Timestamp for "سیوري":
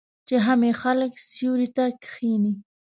1.31-1.67